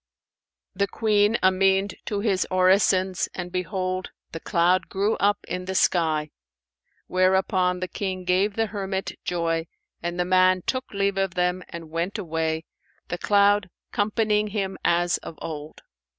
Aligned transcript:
The 0.73 0.87
Queen 0.87 1.37
amen'd 1.43 1.93
to 2.05 2.21
his 2.21 2.47
orisons 2.49 3.29
and 3.35 3.51
behold, 3.51 4.09
the 4.31 4.39
cloud 4.39 4.89
grew 4.89 5.15
up 5.17 5.37
in 5.47 5.65
the 5.65 5.75
sky; 5.75 6.31
whereupon 7.05 7.81
the 7.81 7.87
King 7.87 8.23
gave 8.23 8.55
the 8.55 8.65
hermit 8.65 9.11
joy 9.23 9.67
and 10.01 10.19
the 10.19 10.25
man 10.25 10.63
took 10.65 10.91
leave 10.91 11.19
of 11.19 11.35
them 11.35 11.61
and 11.69 11.91
went 11.91 12.17
away, 12.17 12.65
the 13.09 13.19
cloud 13.19 13.69
companying 13.91 14.47
him 14.47 14.75
as 14.83 15.19
of 15.19 15.37
old. 15.39 15.83